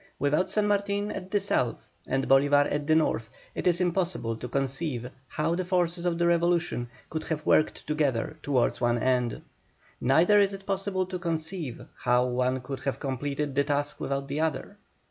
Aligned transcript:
Without 0.17 0.49
San 0.49 0.65
Martin 0.65 1.11
at 1.11 1.29
the 1.29 1.39
South 1.39 1.91
and 2.07 2.27
Bolívar 2.27 2.67
at 2.71 2.87
the 2.87 2.95
North 2.95 3.29
it 3.53 3.67
is 3.67 3.79
impossible 3.79 4.35
to 4.35 4.47
conceive 4.47 5.07
how 5.27 5.53
the 5.53 5.63
forces 5.63 6.07
of 6.07 6.17
the 6.17 6.25
revolution 6.25 6.89
could 7.11 7.25
have 7.25 7.45
worked 7.45 7.85
together 7.85 8.35
towards 8.41 8.81
one 8.81 8.97
end; 8.97 9.43
neither 10.01 10.39
is 10.39 10.55
it 10.55 10.65
possible 10.65 11.05
to 11.05 11.19
conceive 11.19 11.85
how 11.99 12.25
one 12.25 12.61
could 12.61 12.79
have 12.79 12.99
completed 12.99 13.55
his 13.55 13.67
task 13.67 13.99
without 13.99 14.27
the 14.27 14.39
other. 14.41 14.79